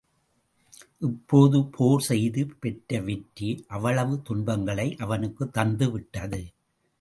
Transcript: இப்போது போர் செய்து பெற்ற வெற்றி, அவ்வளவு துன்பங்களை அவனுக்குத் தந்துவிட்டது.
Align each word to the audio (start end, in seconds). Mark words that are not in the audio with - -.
இப்போது 0.99 1.65
போர் 1.65 2.01
செய்து 2.01 2.47
பெற்ற 2.59 3.01
வெற்றி, 3.01 3.65
அவ்வளவு 3.67 4.21
துன்பங்களை 4.21 4.95
அவனுக்குத் 4.95 5.57
தந்துவிட்டது. 5.57 6.45